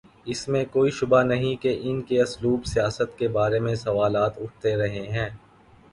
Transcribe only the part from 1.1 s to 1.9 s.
نہیں کہ